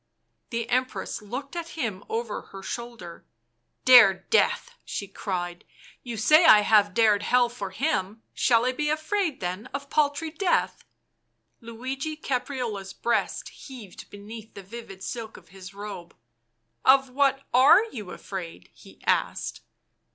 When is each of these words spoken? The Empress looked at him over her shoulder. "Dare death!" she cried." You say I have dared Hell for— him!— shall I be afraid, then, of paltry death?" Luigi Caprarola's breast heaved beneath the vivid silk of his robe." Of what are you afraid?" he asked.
The 0.49 0.67
Empress 0.67 1.21
looked 1.21 1.55
at 1.55 1.77
him 1.77 2.03
over 2.09 2.41
her 2.41 2.63
shoulder. 2.63 3.23
"Dare 3.85 4.15
death!" 4.31 4.71
she 4.83 5.07
cried." 5.07 5.63
You 6.01 6.17
say 6.17 6.43
I 6.43 6.61
have 6.61 6.95
dared 6.95 7.21
Hell 7.21 7.49
for— 7.49 7.69
him!— 7.69 8.23
shall 8.33 8.65
I 8.65 8.71
be 8.71 8.89
afraid, 8.89 9.41
then, 9.41 9.67
of 9.75 9.91
paltry 9.91 10.31
death?" 10.31 10.83
Luigi 11.59 12.17
Caprarola's 12.17 12.93
breast 12.93 13.49
heaved 13.49 14.09
beneath 14.09 14.55
the 14.55 14.63
vivid 14.63 15.03
silk 15.03 15.37
of 15.37 15.49
his 15.49 15.71
robe." 15.71 16.15
Of 16.93 17.11
what 17.11 17.43
are 17.53 17.83
you 17.91 18.09
afraid?" 18.09 18.71
he 18.73 19.03
asked. 19.05 19.61